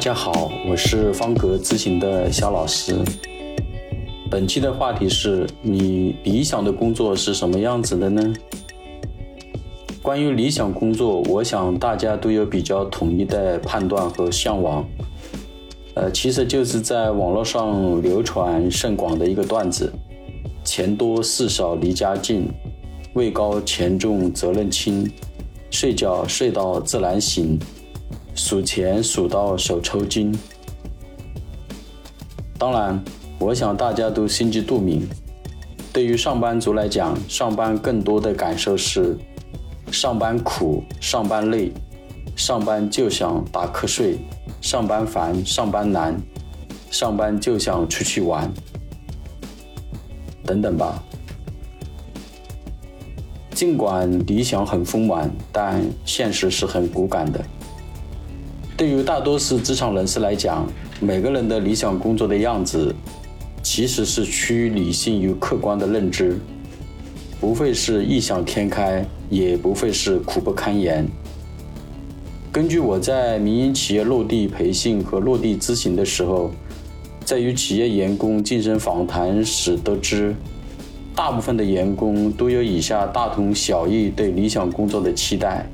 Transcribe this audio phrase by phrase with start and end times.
[0.00, 2.96] 大家好，我是方格咨询的肖老师。
[4.30, 8.32] 本期的话题是你理想的工作是什么样子的呢？
[10.00, 14.82] 关于理想工作，我想大家都有比较统一的判断和向往。
[15.92, 19.92] 呃，其实就是在网络上流传甚广的一个段子：
[20.64, 22.48] 钱多事少离家近，
[23.12, 25.06] 位高权重责任轻，
[25.70, 27.58] 睡觉睡到自然醒。
[28.42, 30.36] 数钱数到手抽筋。
[32.58, 32.98] 当然，
[33.38, 35.06] 我想大家都心知肚明。
[35.92, 39.14] 对于上班族来讲，上班更多的感受是：
[39.92, 41.70] 上班苦，上班累，
[42.34, 44.18] 上班就想打瞌睡，
[44.62, 46.18] 上班烦，上班难，
[46.90, 48.50] 上班就想出去玩，
[50.46, 51.00] 等等吧。
[53.50, 57.44] 尽管理想很丰满，但现实是很骨感的。
[58.80, 60.66] 对于大多数职场人士来讲，
[61.00, 62.94] 每个人的理想工作的样子，
[63.62, 66.38] 其实是趋于理性与客观的认知，
[67.38, 71.06] 不会是异想天开，也不会是苦不堪言。
[72.50, 76.50] 根据我在民营企业落地培训和落地咨询的时候，
[77.22, 80.34] 在与企业员工进行访谈时得知，
[81.14, 85.66] 大部分的员工都有以下大同小异对理想工作的期待：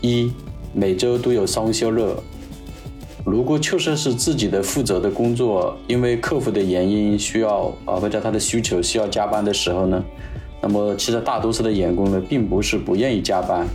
[0.00, 0.32] 一。
[0.74, 2.04] 每周都有双休日。
[3.24, 10.04] 如果确实是自己的负责的工作，因为客户的原因需要啊，或者他的需求需要加班的时候呢，
[10.60, 13.66] 那么其实大多数的员工呢，并不是不愿意加班，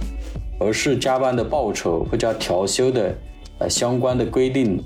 [0.60, 3.18] 而是加班的报酬或者调休的
[3.58, 4.84] 呃相关的规定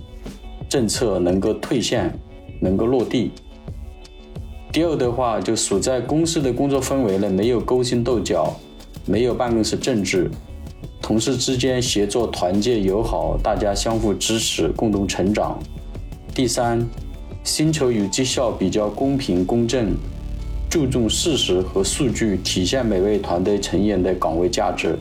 [0.70, 2.14] 政策能够兑现，
[2.62, 3.32] 能够落地。
[4.72, 8.56] 第二的话，就所在公司的工作氛围呢，没有勾心斗角，
[9.06, 10.32] 没有办公室政治。
[11.04, 15.60] 同事之间协作团结友好，大家相互支持，共同成长。
[16.34, 16.82] 第三，
[17.44, 19.94] 薪酬与绩效比较公平公正，
[20.70, 24.98] 注重事实和数据，体现每位团队成员的岗位价值，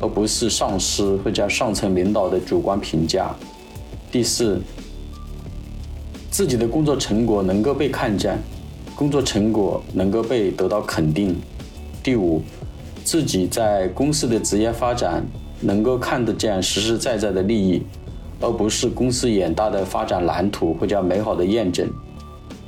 [0.00, 3.32] 而不是上司或者上层领导的主观评价。
[4.10, 4.60] 第四，
[6.32, 8.36] 自己的工作成果能够被看见，
[8.96, 11.36] 工作成果能够被得到肯定。
[12.02, 12.42] 第五，
[13.04, 15.24] 自己在公司的职业发展。
[15.64, 17.82] 能够看得见实实在在的利益，
[18.38, 21.90] 而不是公司远大的发展蓝图或者美好的愿景，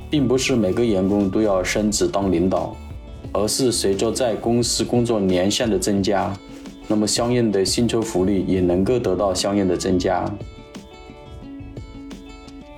[0.09, 2.75] 并不是每个员工都要升职当领导，
[3.31, 6.33] 而是随着在公司工作年限的增加，
[6.87, 10.25] 那么相应的薪酬福利也能够得到相应的增加。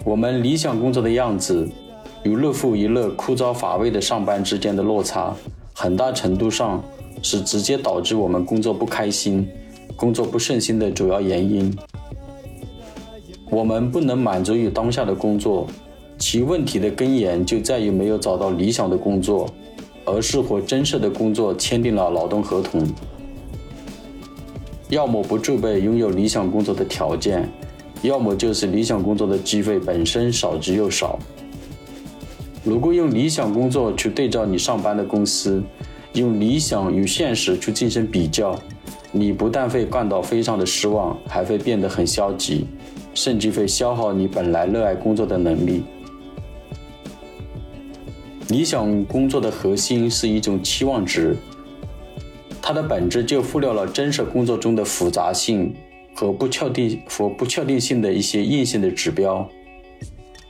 [0.03, 1.69] 我们理想工作的样子
[2.23, 5.33] 与日复一日枯燥乏味的上班之间的落差，
[5.73, 6.83] 很大程度上
[7.21, 9.47] 是直接导致我们工作不开心。
[9.99, 11.77] 工作不顺心的主要原因，
[13.49, 15.67] 我们不能满足于当下的工作，
[16.17, 19.53] 其问题的根源就在于没有找到理想的工作，
[20.05, 22.87] 而是和真实的工作签订了劳动合同。
[24.87, 27.49] 要么不具备拥有理想工作的条件，
[28.01, 31.19] 要么就是理想工作的机会本身少之又少。
[32.63, 35.61] 如果用理想工作去对照你上班的公司，
[36.13, 38.57] 用理想与现实去进行比较。
[39.11, 42.67] 你不但会感到非常的失望，还会变得很消极，
[43.13, 45.83] 甚至会消耗你本来热爱工作的能力。
[48.49, 51.35] 理想工作的核心是一种期望值，
[52.61, 55.73] 它的本质就忽略了真实工作中的复杂性
[56.15, 59.47] 和不确定和不确定性的一些硬性的指标。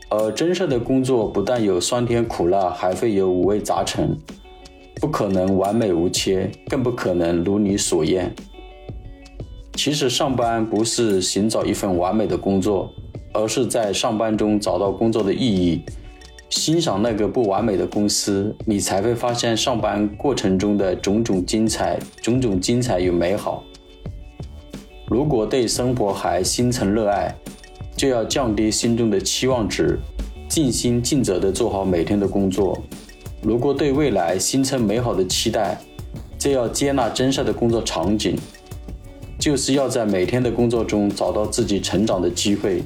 [0.10, 4.18] 而真实的工作不但有酸甜苦辣，还会有五味杂陈，
[5.00, 8.34] 不可能完美无缺，更不可能如你所愿。
[9.82, 12.92] 其实上班不是寻找一份完美的工作，
[13.32, 15.82] 而是在上班中找到工作的意义，
[16.50, 23.64] 欣赏那个不完美的公司，你才会发现上班过程中的种种精彩，种种精彩与美好。
[25.08, 27.34] 如果对生活还心存热爱，
[27.96, 29.98] 就要降低心中的期望值，
[30.50, 32.78] 尽心尽责地做好每天的工作。
[33.42, 35.78] 如果对未来心存美好的期待，
[36.38, 38.38] 就要接纳真实的工作场景。
[39.40, 42.84] 就是要在每天的工作中找到自己成长的机会，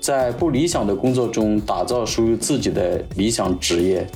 [0.00, 4.06] 在不理想的工作中打造属于自己的理想职业，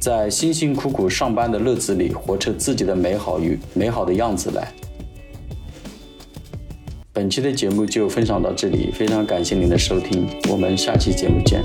[0.00, 4.72] 在辛辛苦苦上班的日子里活出自己的美好与美好的样子来。
[7.12, 11.62] 本期的节目就分享到这里，非常感谢您的收听，我们下期节目见。